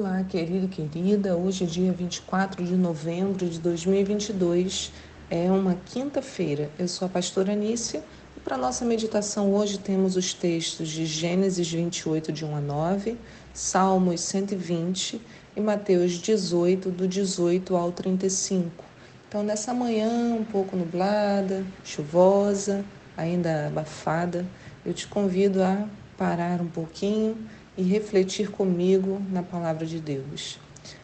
[0.00, 1.36] Olá, querido e querida.
[1.36, 4.90] Hoje é dia 24 de novembro de 2022.
[5.28, 6.70] É uma quinta-feira.
[6.78, 8.02] Eu sou a pastora Anícia
[8.34, 13.18] e para nossa meditação hoje temos os textos de Gênesis 28, de 1 a 9,
[13.52, 15.20] Salmos 120
[15.54, 18.82] e Mateus 18, do 18 ao 35.
[19.28, 22.82] Então, nessa manhã um pouco nublada, chuvosa,
[23.18, 24.46] ainda abafada,
[24.82, 27.36] eu te convido a parar um pouquinho
[27.76, 30.58] e refletir comigo na palavra de Deus.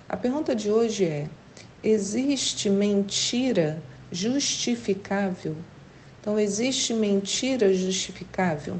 [0.09, 1.29] A pergunta de hoje é:
[1.83, 5.57] existe mentira justificável?
[6.21, 8.79] Então, existe mentira justificável?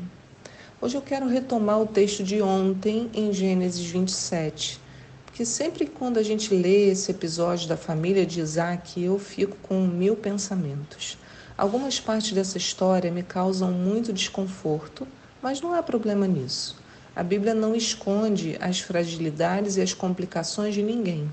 [0.81, 4.81] Hoje eu quero retomar o texto de ontem em Gênesis 27,
[5.25, 9.87] porque sempre quando a gente lê esse episódio da família de Isaac, eu fico com
[9.87, 11.17] mil pensamentos.
[11.57, 15.07] Algumas partes dessa história me causam muito desconforto,
[15.41, 16.77] mas não há problema nisso.
[17.17, 21.27] A Bíblia não esconde as fragilidades e as complicações de ninguém.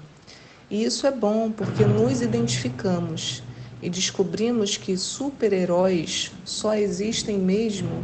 [0.72, 3.44] E isso é bom porque nos identificamos
[3.82, 8.02] e descobrimos que super-heróis só existem mesmo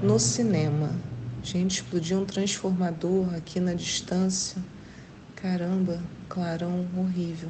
[0.00, 0.94] no cinema.
[1.42, 4.62] Gente, explodiu um transformador aqui na distância.
[5.34, 7.48] Caramba, clarão horrível.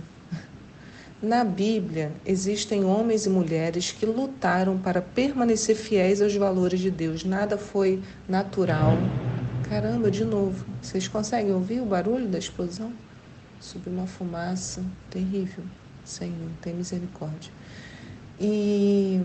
[1.21, 7.23] Na Bíblia, existem homens e mulheres que lutaram para permanecer fiéis aos valores de Deus.
[7.23, 8.97] Nada foi natural,
[9.69, 10.65] Caramba, de novo.
[10.81, 12.91] Vocês conseguem ouvir o barulho da explosão?
[13.61, 15.63] Subiu uma fumaça terrível.
[16.03, 17.53] Senhor, tem misericórdia.
[18.41, 19.21] E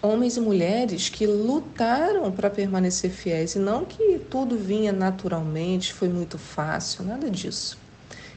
[0.00, 6.08] homens e mulheres que lutaram para permanecer fiéis, e não que tudo vinha naturalmente, foi
[6.08, 7.76] muito fácil, nada disso.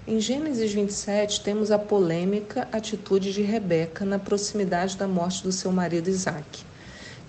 [0.07, 5.71] Em Gênesis 27, temos a polêmica atitude de Rebeca na proximidade da morte do seu
[5.71, 6.65] marido Isaque.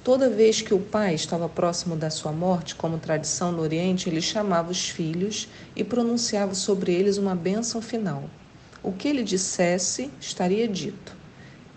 [0.09, 4.23] Toda vez que o pai estava próximo da sua morte, como tradição no Oriente, ele
[4.23, 8.25] chamava os filhos e pronunciava sobre eles uma bênção final.
[8.83, 11.15] O que ele dissesse estaria dito.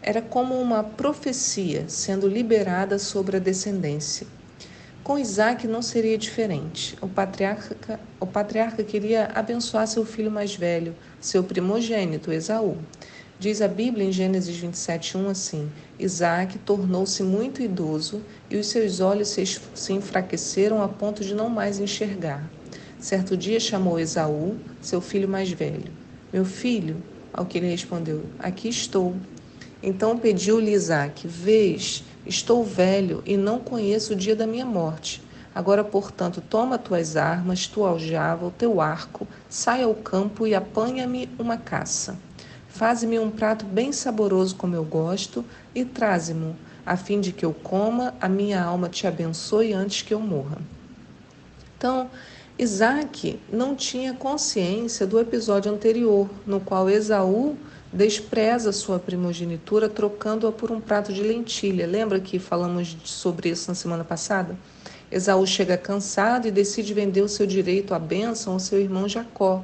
[0.01, 4.25] Era como uma profecia sendo liberada sobre a descendência.
[5.03, 6.97] Com Isaac não seria diferente.
[7.01, 12.77] O patriarca, o patriarca queria abençoar seu filho mais velho, seu primogênito, Esaú.
[13.41, 18.21] Diz a Bíblia em Gênesis 27:1 assim: Isaac tornou-se muito idoso
[18.51, 22.47] e os seus olhos se enfraqueceram a ponto de não mais enxergar.
[22.99, 25.91] Certo dia chamou Esaú, seu filho mais velho.
[26.31, 26.97] Meu filho,
[27.33, 29.15] ao que ele respondeu: Aqui estou.
[29.81, 35.19] Então pediu-lhe Isaac: Vês, estou velho e não conheço o dia da minha morte.
[35.55, 41.27] Agora, portanto, toma tuas armas, tua aljava, o teu arco, sai ao campo e apanha-me
[41.39, 42.15] uma caça.
[42.81, 47.53] Faze-me um prato bem saboroso como eu gosto e traze-mo, a fim de que eu
[47.53, 50.57] coma, a minha alma te abençoe antes que eu morra.
[51.77, 52.09] Então,
[52.57, 57.55] Isaac não tinha consciência do episódio anterior, no qual Esaú
[57.93, 61.85] despreza sua primogenitura trocando-a por um prato de lentilha.
[61.85, 64.57] Lembra que falamos sobre isso na semana passada?
[65.11, 69.63] Esaú chega cansado e decide vender o seu direito à bênção ao seu irmão Jacó.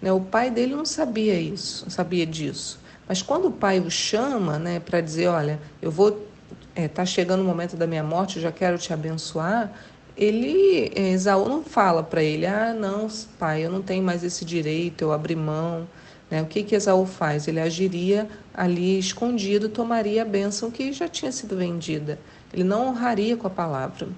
[0.00, 0.12] Né?
[0.12, 2.78] O pai dele não sabia isso, não sabia disso.
[3.08, 6.26] Mas quando o pai o chama né, para dizer, olha, eu vou,
[6.74, 9.72] é, tá chegando o momento da minha morte, eu já quero te abençoar,
[10.16, 14.44] ele, é, Esaú não fala para ele, ah, não, pai, eu não tenho mais esse
[14.44, 15.86] direito, eu abri mão.
[16.30, 16.40] Né?
[16.40, 17.48] O que, que Esaú faz?
[17.48, 22.18] Ele agiria ali escondido, tomaria a bênção que já tinha sido vendida.
[22.52, 24.08] Ele não honraria com a palavra.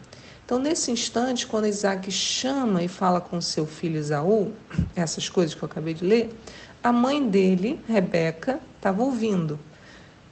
[0.46, 4.52] Então, nesse instante, quando Isaac chama e fala com seu filho Isaú,
[4.94, 6.32] essas coisas que eu acabei de ler,
[6.80, 9.58] a mãe dele, Rebeca, estava ouvindo.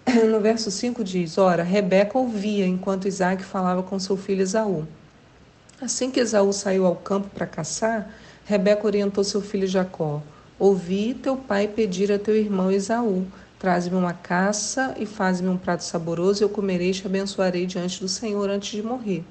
[0.30, 4.86] No verso 5 diz: Ora, Rebeca ouvia enquanto Isaac falava com seu filho Esaú.
[5.82, 8.08] Assim que Esaú saiu ao campo para caçar,
[8.44, 10.22] Rebeca orientou seu filho Jacó:
[10.60, 13.26] Ouvi teu pai pedir a teu irmão Esaú:
[13.58, 17.98] Traze-me uma caça e faz-me um prato saboroso, e eu comerei e te abençoarei diante
[17.98, 19.24] do Senhor antes de morrer.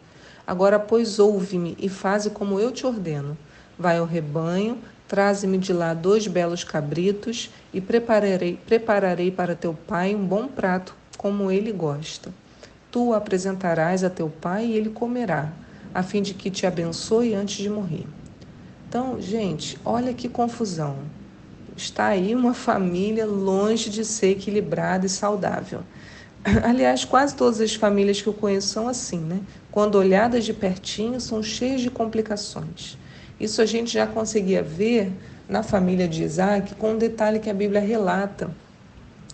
[0.46, 3.38] Agora, pois, ouve-me e faze como eu te ordeno.
[3.80, 10.14] Vai ao rebanho, traze-me de lá dois belos cabritos e prepararei, prepararei para teu pai
[10.14, 12.34] um bom prato, como ele gosta.
[12.92, 15.52] Tu o apresentarás a teu pai e ele comerá,
[15.94, 18.06] a fim de que te abençoe antes de morrer.
[18.88, 20.98] Então, gente, olha que confusão.
[21.76, 25.82] Está aí uma família longe de ser equilibrada e saudável.
[26.64, 29.40] Aliás, quase todas as famílias que eu conheço são assim, né?
[29.72, 32.98] Quando olhadas de pertinho, são cheias de complicações.
[33.40, 35.12] Isso a gente já conseguia ver
[35.48, 38.52] na família de Isaac com um detalhe que a Bíblia relata.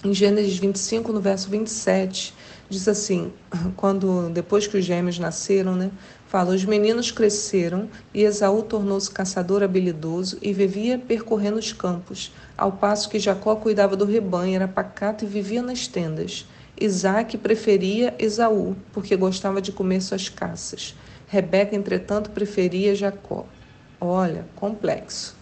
[0.03, 2.33] Em Gênesis 25, no verso 27,
[2.69, 3.33] diz assim,
[3.75, 5.89] quando depois que os gêmeos nasceram, né?
[6.27, 12.73] Fala, os meninos cresceram e Esaú tornou-se caçador habilidoso e vivia percorrendo os campos, ao
[12.73, 16.45] passo que Jacó cuidava do rebanho, era pacato e vivia nas tendas.
[16.79, 20.95] Isaac preferia Esaú, porque gostava de comer suas caças.
[21.27, 23.45] Rebeca, entretanto, preferia Jacó.
[23.99, 25.35] Olha, complexo.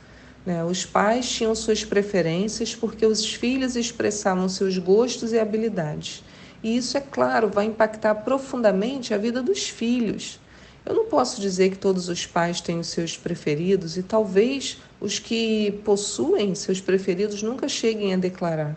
[0.46, 0.64] Né?
[0.64, 6.24] Os pais tinham suas preferências porque os filhos expressavam seus gostos e habilidades.
[6.64, 10.40] E isso, é claro, vai impactar profundamente a vida dos filhos.
[10.86, 15.20] Eu não posso dizer que todos os pais têm os seus preferidos e talvez os
[15.20, 18.76] que possuem seus preferidos nunca cheguem a declarar.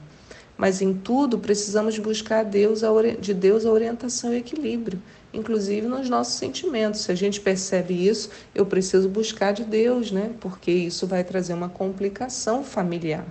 [0.61, 2.83] Mas em tudo precisamos buscar Deus,
[3.19, 5.01] de Deus a orientação e equilíbrio,
[5.33, 7.01] inclusive nos nossos sentimentos.
[7.01, 10.33] Se a gente percebe isso, eu preciso buscar de Deus, né?
[10.39, 13.25] Porque isso vai trazer uma complicação familiar.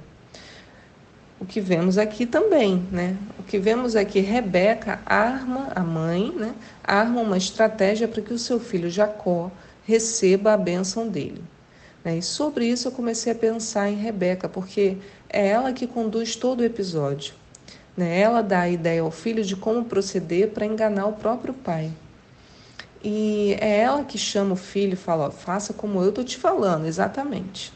[1.40, 3.16] O que vemos aqui também, né?
[3.38, 6.56] O que vemos aqui, Rebeca arma a mãe, né?
[6.84, 9.52] Arma uma estratégia para que o seu filho Jacó
[9.86, 11.44] receba a bênção dele.
[12.04, 12.18] Né?
[12.18, 14.98] E sobre isso eu comecei a pensar em Rebeca, porque
[15.30, 17.34] é ela que conduz todo o episódio.
[17.96, 18.20] Né?
[18.20, 21.92] Ela dá a ideia ao filho de como proceder para enganar o próprio pai.
[23.04, 26.86] E é ela que chama o filho e fala: faça como eu estou te falando,
[26.86, 27.72] exatamente.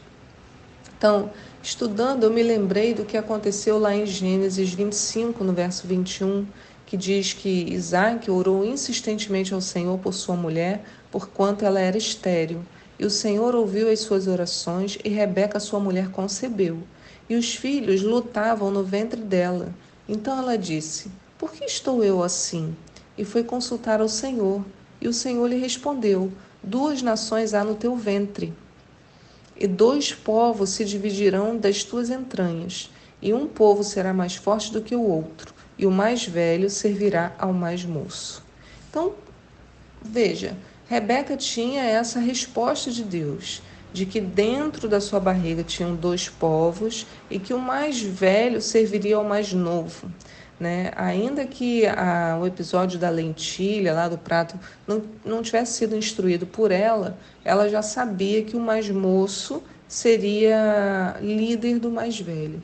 [0.96, 1.30] Então,
[1.62, 6.46] estudando, eu me lembrei do que aconteceu lá em Gênesis 25, no verso 21,
[6.86, 12.62] que diz que Isaac orou insistentemente ao Senhor por sua mulher, porquanto ela era estéril.
[12.98, 16.78] E o Senhor ouviu as suas orações, e Rebeca, sua mulher, concebeu.
[17.28, 19.74] E os filhos lutavam no ventre dela.
[20.08, 22.76] Então ela disse: Por que estou eu assim?
[23.16, 24.64] E foi consultar ao Senhor.
[25.00, 26.32] E o Senhor lhe respondeu:
[26.62, 28.52] Duas nações há no teu ventre,
[29.56, 32.90] e dois povos se dividirão das tuas entranhas,
[33.20, 37.34] e um povo será mais forte do que o outro, e o mais velho servirá
[37.38, 38.42] ao mais moço.
[38.88, 39.12] Então,
[40.02, 40.56] veja,
[40.88, 43.62] Rebeca tinha essa resposta de Deus,
[43.94, 49.14] de que dentro da sua barriga tinham dois povos e que o mais velho serviria
[49.14, 50.10] ao mais novo.
[50.58, 50.90] Né?
[50.96, 56.44] Ainda que a, o episódio da lentilha lá do prato não, não tivesse sido instruído
[56.44, 62.60] por ela, ela já sabia que o mais moço seria líder do mais velho.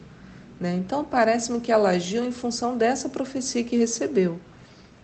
[0.58, 0.74] Né?
[0.74, 4.40] Então parece-me que ela agiu em função dessa profecia que recebeu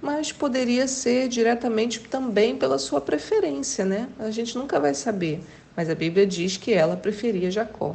[0.02, 4.08] mas poderia ser diretamente também pela sua preferência, né?
[4.18, 5.42] A gente nunca vai saber,
[5.76, 7.94] mas a Bíblia diz que ela preferia Jacó.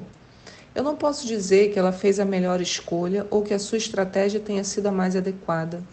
[0.74, 4.40] Eu não posso dizer que ela fez a melhor escolha ou que a sua estratégia
[4.40, 5.84] tenha sido a mais adequada,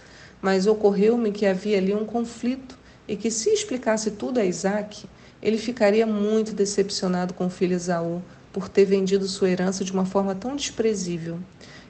[0.41, 5.07] mas ocorreu-me que havia ali um conflito e que se explicasse tudo a Isaac,
[5.43, 10.05] ele ficaria muito decepcionado com o filho Esaú por ter vendido sua herança de uma
[10.05, 11.39] forma tão desprezível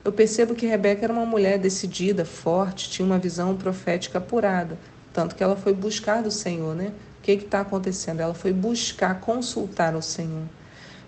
[0.04, 4.78] eu percebo que Rebeca era uma mulher decidida, forte, tinha uma visão profética apurada,
[5.12, 6.92] tanto que ela foi buscar do Senhor, né?
[7.36, 8.20] Que está acontecendo?
[8.20, 10.44] Ela foi buscar, consultar o Senhor.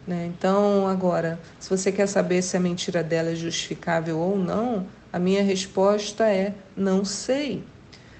[0.07, 0.31] Né?
[0.37, 5.19] Então, agora, se você quer saber se a mentira dela é justificável ou não, a
[5.19, 7.65] minha resposta é: não sei.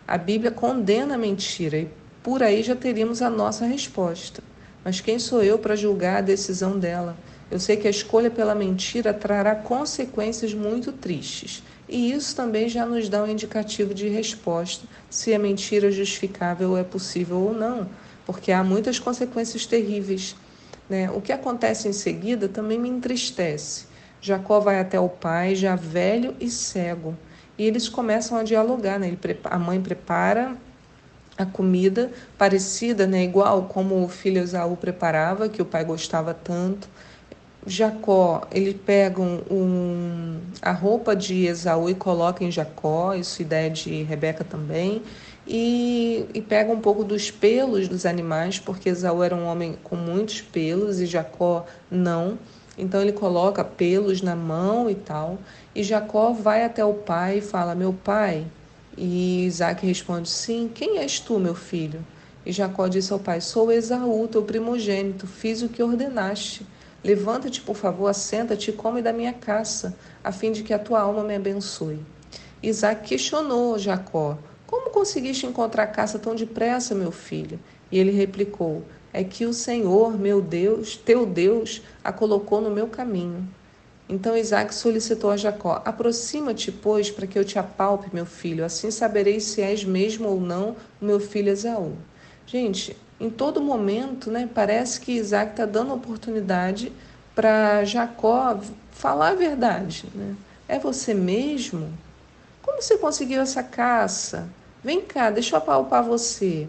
[0.09, 1.91] A Bíblia condena a mentira e
[2.23, 4.43] por aí já teríamos a nossa resposta.
[4.83, 7.19] Mas quem sou eu para julgar a decisão dela?
[7.51, 12.87] Eu sei que a escolha pela mentira trará consequências muito tristes, e isso também já
[12.87, 17.89] nos dá um indicativo de resposta se a mentira justificável é possível ou não,
[18.25, 20.37] porque há muitas consequências terríveis.
[20.89, 21.11] Né?
[21.11, 23.87] O que acontece em seguida também me entristece.
[24.21, 27.17] Jacó vai até o pai, já velho e cego,
[27.59, 28.99] e eles começam a dialogar.
[28.99, 29.17] Né?
[29.45, 30.57] a mãe prepara
[31.37, 36.89] a comida parecida, né, igual como o filho Esaú preparava, que o pai gostava tanto.
[37.67, 43.45] Jacó, ele pega um, um, a roupa de Esaú e coloca em Jacó, isso é
[43.45, 45.03] ideia de Rebeca também,
[45.47, 49.97] e, e pega um pouco dos pelos dos animais, porque Esaú era um homem com
[49.97, 52.39] muitos pelos e Jacó não.
[52.79, 55.39] Então ele coloca pelos na mão e tal.
[55.75, 58.47] E Jacó vai até o pai e fala: Meu pai.
[58.97, 62.01] E Isaac responde: Sim, quem és tu, meu filho?
[62.47, 66.65] E Jacó disse ao pai: Sou Esaú, teu primogênito, fiz o que ordenaste.
[67.03, 71.01] Levanta-te, por favor, assenta-te e come da minha caça, a fim de que a tua
[71.01, 71.99] alma me abençoe.
[72.63, 77.59] Isaac questionou Jacó: Como conseguiste encontrar a caça tão depressa, meu filho?
[77.91, 82.87] E ele replicou: É que o Senhor, meu Deus, teu Deus, a colocou no meu
[82.87, 83.49] caminho.
[84.07, 88.91] Então Isaac solicitou a Jacó: Aproxima-te, pois, para que eu te apalpe, meu filho, assim
[88.91, 91.97] saberei se és mesmo ou não meu filho Esaú.
[92.51, 96.91] Gente, em todo momento, né, parece que Isaac está dando oportunidade
[97.33, 98.59] para Jacó
[98.91, 100.07] falar a verdade.
[100.13, 100.35] Né?
[100.67, 101.93] É você mesmo?
[102.61, 104.49] Como você conseguiu essa caça?
[104.83, 106.67] Vem cá, deixa eu apalpar você.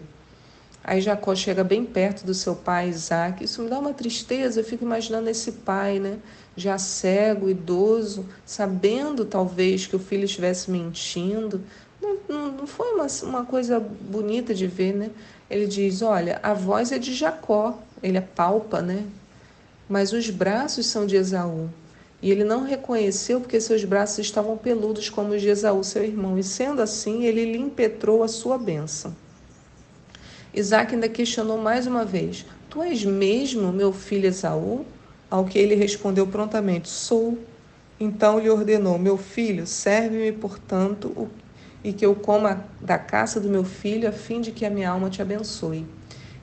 [0.84, 3.42] Aí Jacó chega bem perto do seu pai Isaac.
[3.42, 4.60] Isso me dá uma tristeza.
[4.60, 6.18] Eu fico imaginando esse pai, né?
[6.56, 11.60] Já cego, idoso, sabendo talvez que o filho estivesse mentindo.
[12.02, 15.10] Não, não, foi uma, uma coisa bonita de ver, né?
[15.48, 17.78] Ele diz: Olha, a voz é de Jacó.
[18.02, 19.04] Ele apalpa, né?
[19.88, 21.70] Mas os braços são de Esaú.
[22.20, 26.38] E ele não reconheceu porque seus braços estavam peludos como os de Esaú, seu irmão.
[26.38, 29.14] E sendo assim, ele lhe impetrou a sua bênção.
[30.52, 34.84] Isaac ainda questionou mais uma vez: Tu és mesmo meu filho Esaú?
[35.30, 37.38] Ao que ele respondeu prontamente: Sou.
[38.00, 41.30] Então lhe ordenou: Meu filho, serve-me, portanto,
[41.84, 44.90] e que eu coma da caça do meu filho, a fim de que a minha
[44.90, 45.86] alma te abençoe.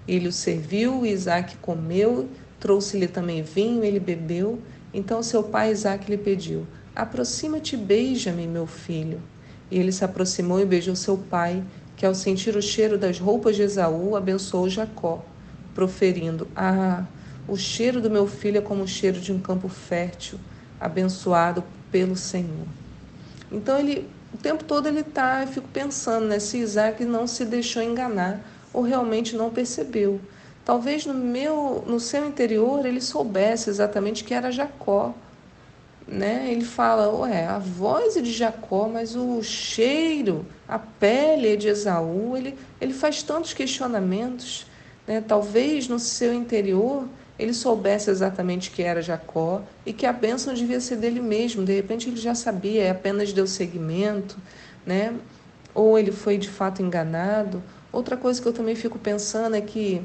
[0.08, 2.28] Ele o serviu, Isaac comeu,
[2.60, 4.60] trouxe-lhe também vinho, ele bebeu.
[4.94, 6.66] Então seu pai Isaac lhe pediu:
[6.96, 9.22] Aproxima-te beija-me, meu filho.
[9.72, 11.64] E ele se aproximou e beijou seu pai
[11.96, 15.24] que ao sentir o cheiro das roupas de Esaú, abençoou Jacó,
[15.76, 17.06] proferindo: Ah,
[17.48, 20.40] o cheiro do meu filho é como o cheiro de um campo fértil,
[20.80, 22.68] abençoado pelo Senhor.
[23.52, 27.46] Então ele, o tempo todo ele está, eu fico pensando, né, se Isaac não se
[27.46, 28.42] deixou enganar
[28.74, 30.20] ou realmente não percebeu.
[30.64, 35.16] Talvez no meu, no seu interior ele soubesse exatamente que era Jacó,
[36.08, 36.52] né?
[36.52, 41.68] Ele fala, ué, a voz é de Jacó, mas o cheiro, a pele é de
[41.68, 42.36] Esaú.
[42.36, 44.66] Ele, ele faz tantos questionamentos,
[45.08, 45.24] né?
[45.28, 47.08] Talvez no seu interior
[47.40, 51.64] ele soubesse exatamente que era Jacó e que a bênção devia ser dele mesmo.
[51.64, 54.38] De repente ele já sabia, é apenas deu seguimento,
[54.86, 55.16] né?
[55.74, 57.64] Ou ele foi de fato enganado.
[57.92, 60.02] Outra coisa que eu também fico pensando é que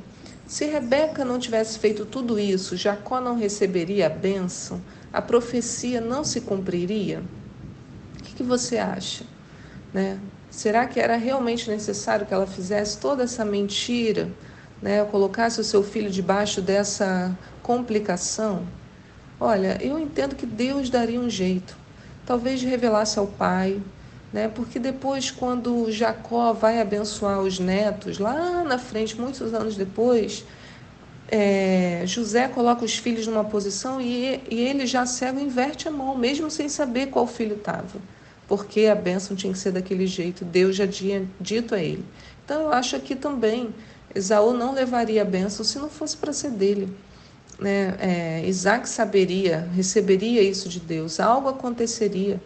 [0.46, 4.80] se Rebeca não tivesse feito tudo isso, Jacó não receberia a bênção
[5.14, 7.22] a profecia não se cumpriria?
[8.18, 9.24] O que, que você acha?
[9.92, 10.18] Né?
[10.50, 14.28] Será que era realmente necessário que ela fizesse toda essa mentira,
[14.84, 15.02] né?
[15.06, 18.64] colocasse o seu filho debaixo dessa complicação?
[19.40, 21.74] Olha, eu entendo que Deus daria um jeito,
[22.26, 23.80] talvez revelasse ao pai,
[24.30, 24.48] né?
[24.48, 30.44] Porque depois, quando Jacó vai abençoar os netos, lá na frente, muitos anos depois,
[31.28, 36.16] é, José coloca os filhos numa posição e, e ele já cego inverte a mão,
[36.16, 37.98] mesmo sem saber qual filho estava,
[38.46, 42.04] porque a bênção tinha que ser daquele jeito, Deus já tinha dito a ele.
[42.44, 43.72] Então eu acho que também
[44.14, 46.92] Esaú não levaria a bênção se não fosse para ser dele.
[47.58, 47.94] Né?
[48.00, 52.40] É, Isaac saberia, receberia isso de Deus, algo aconteceria.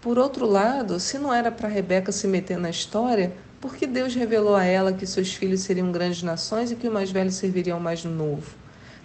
[0.00, 4.56] Por outro lado, se não era para Rebeca se meter na história, porque Deus revelou
[4.56, 7.80] a ela que seus filhos seriam grandes nações e que o mais velho serviria ao
[7.80, 8.50] mais novo.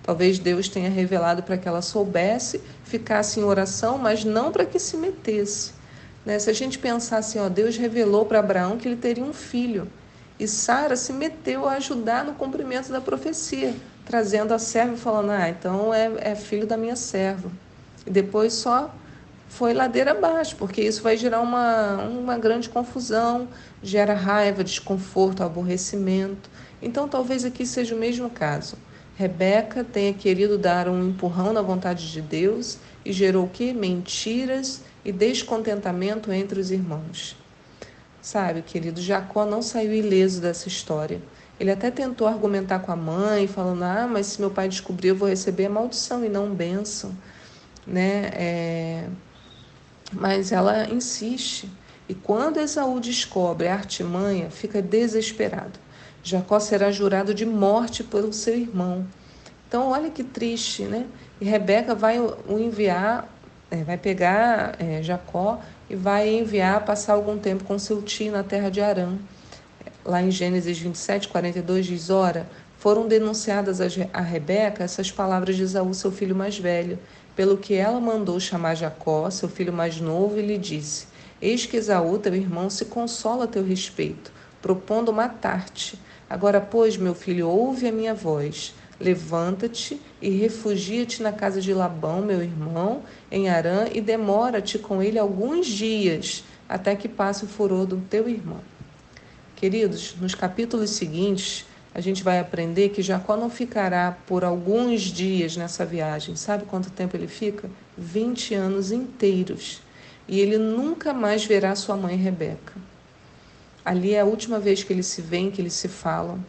[0.02, 4.80] Talvez Deus tenha revelado para que ela soubesse, ficasse em oração, mas não para que
[4.80, 5.74] se metesse.
[6.26, 6.40] Né?
[6.40, 9.88] Se a gente pensar assim, Deus revelou para Abraão que ele teria um filho.
[10.40, 13.74] E Sara se meteu a ajudar no cumprimento da profecia,
[14.06, 17.50] trazendo a serva e falando: Ah, então é, é filho da minha serva.
[18.06, 18.94] E depois só
[19.48, 23.48] foi ladeira abaixo, porque isso vai gerar uma, uma grande confusão,
[23.82, 26.50] gera raiva, desconforto, aborrecimento.
[26.82, 28.78] Então, talvez aqui seja o mesmo caso.
[29.16, 33.72] Rebeca tenha querido dar um empurrão na vontade de Deus e gerou o quê?
[33.72, 37.38] Mentiras e descontentamento entre os irmãos.
[38.26, 41.22] Sabe, querido, Jacó não saiu ileso dessa história.
[41.60, 45.16] Ele até tentou argumentar com a mãe, falando: Ah, mas se meu pai descobrir, eu
[45.16, 47.16] vou receber a maldição e não bênção.
[47.86, 48.32] Né?
[48.34, 49.08] É...
[50.12, 51.70] Mas ela insiste.
[52.10, 55.80] E quando Esaú descobre a artimanha, fica desesperado.
[56.24, 59.06] Jacó será jurado de morte pelo seu irmão.
[59.68, 61.06] Então, olha que triste, né?
[61.40, 63.30] E Rebeca vai o enviar,
[63.70, 68.44] é, vai pegar é, Jacó e vai enviar passar algum tempo com seu tio na
[68.44, 69.18] terra de Arã.
[70.04, 73.80] Lá em Gênesis 27, 42 diz: Ora, foram denunciadas
[74.14, 77.00] a Rebeca essas palavras de Esaú, seu filho mais velho,
[77.36, 81.08] pelo que ela mandou chamar Jacó, seu filho mais novo, e lhe disse:
[81.42, 86.00] Eis que Esaú, teu irmão, se consola a teu respeito, propondo matar-te.
[86.30, 88.74] Agora, pois, meu filho, ouve a minha voz.
[89.00, 95.20] Levanta-te e refugia-te na casa de Labão, meu irmão, em Arã, e demora-te com ele
[95.20, 98.62] alguns dias, até que passe o furor do teu irmão.
[99.56, 105.56] Queridos, nos capítulos seguintes, a gente vai aprender que Jacó não ficará por alguns dias
[105.56, 106.36] nessa viagem.
[106.36, 107.70] Sabe quanto tempo ele fica?
[107.98, 109.82] 20 anos inteiros.
[110.28, 112.74] E ele nunca mais verá sua mãe Rebeca.
[113.84, 116.44] Ali é a última vez que eles se veem, que eles se falam.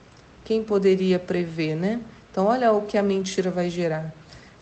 [0.44, 2.00] Quem poderia prever, né?
[2.36, 4.12] Então, olha o que a mentira vai gerar.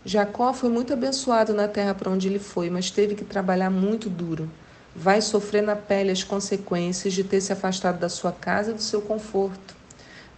[0.05, 4.09] Jacó foi muito abençoado na terra para onde ele foi, mas teve que trabalhar muito
[4.09, 4.49] duro.
[4.95, 8.81] vai sofrer na pele as consequências de ter se afastado da sua casa e do
[8.81, 9.75] seu conforto.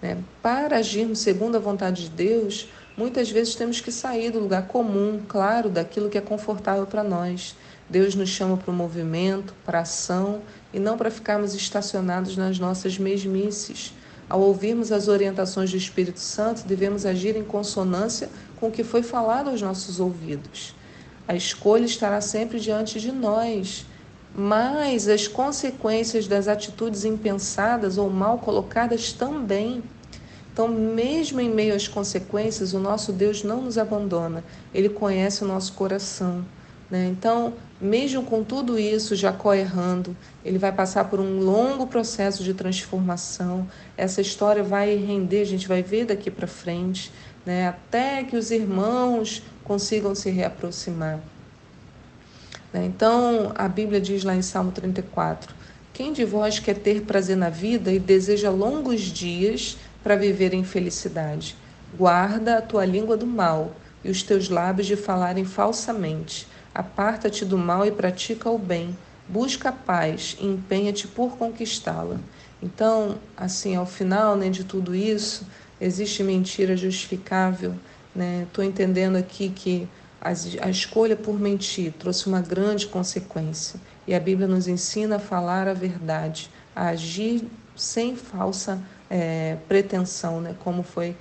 [0.02, 0.18] Né?
[0.42, 5.22] Para agirmos segundo a vontade de Deus, muitas vezes temos que sair do lugar comum,
[5.30, 7.56] claro, daquilo que é confortável para nós.
[7.88, 10.42] Deus nos chama para o movimento, para a ação
[10.74, 13.94] e não para ficarmos estacionados nas nossas mesmices.
[14.30, 18.30] Ao ouvirmos as orientações do Espírito Santo, devemos agir em consonância
[18.60, 20.76] com o que foi falado aos nossos ouvidos.
[21.28, 23.86] A escolha estará sempre diante de nós,
[24.36, 29.82] mas as consequências das atitudes impensadas ou mal colocadas também.
[30.52, 34.44] Então, mesmo em meio às consequências, o nosso Deus não nos abandona,
[34.74, 36.44] ele conhece o nosso coração.
[36.90, 37.08] Né?
[37.08, 42.54] Então, mesmo com tudo isso, Jacó errando, ele vai passar por um longo processo de
[42.54, 43.68] transformação.
[43.96, 47.12] Essa história vai render, a gente vai ver daqui para frente,
[47.46, 47.68] né?
[47.68, 51.20] até que os irmãos consigam se reaproximar.
[52.74, 52.86] Né?
[52.86, 55.54] Então, a Bíblia diz lá em Salmo 34:
[55.94, 60.64] Quem de vós quer ter prazer na vida e deseja longos dias para viver em
[60.64, 61.56] felicidade?
[61.96, 67.58] Guarda a tua língua do mal e os teus lábios de falarem falsamente Aparta-te do
[67.58, 68.96] mal e pratica o bem.
[69.28, 72.20] Busca a paz e empenha-te por conquistá-la.
[72.62, 75.44] Então, assim, ao final né, de tudo isso,
[75.82, 77.74] existe mentira justificável.
[78.44, 78.70] Estou né?
[78.70, 79.88] entendendo aqui que
[80.22, 83.80] a escolha por mentir trouxe uma grande consequência.
[84.06, 87.44] E a Bíblia nos ensina a falar a verdade, a agir
[87.76, 88.80] sem falsa
[89.10, 90.54] é, pretensão, né?
[90.60, 91.16] como foi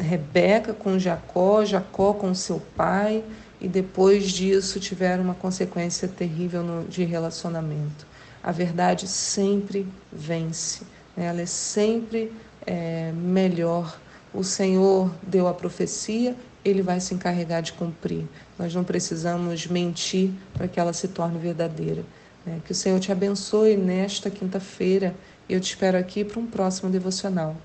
[0.00, 3.22] Rebeca com Jacó, Jacó com seu pai,
[3.60, 8.06] e depois disso tiveram uma consequência terrível no, de relacionamento.
[8.42, 10.82] A verdade sempre vence,
[11.16, 11.26] né?
[11.26, 12.32] ela é sempre
[12.66, 13.98] é, melhor.
[14.32, 18.26] O Senhor deu a profecia, ele vai se encarregar de cumprir.
[18.58, 22.04] Nós não precisamos mentir para que ela se torne verdadeira.
[22.46, 22.60] Né?
[22.64, 25.14] Que o Senhor te abençoe nesta quinta-feira.
[25.48, 27.56] Eu te espero aqui para um próximo devocional.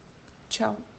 [0.49, 0.94] Tchau!